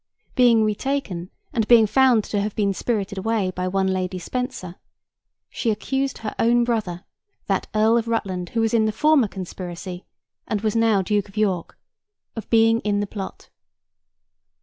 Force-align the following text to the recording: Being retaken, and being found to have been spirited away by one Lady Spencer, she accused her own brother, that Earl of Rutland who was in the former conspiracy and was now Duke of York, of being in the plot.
Being 0.33 0.63
retaken, 0.63 1.29
and 1.53 1.67
being 1.67 1.85
found 1.85 2.23
to 2.23 2.41
have 2.41 2.55
been 2.55 2.73
spirited 2.73 3.19
away 3.19 3.51
by 3.51 3.67
one 3.67 3.85
Lady 3.85 4.17
Spencer, 4.17 4.77
she 5.47 5.69
accused 5.69 6.17
her 6.17 6.33
own 6.39 6.63
brother, 6.63 7.03
that 7.45 7.67
Earl 7.75 7.97
of 7.99 8.07
Rutland 8.07 8.49
who 8.49 8.61
was 8.61 8.73
in 8.73 8.85
the 8.85 8.91
former 8.91 9.27
conspiracy 9.27 10.07
and 10.47 10.61
was 10.61 10.75
now 10.75 11.03
Duke 11.03 11.29
of 11.29 11.37
York, 11.37 11.77
of 12.35 12.49
being 12.49 12.79
in 12.79 12.99
the 12.99 13.05
plot. 13.05 13.49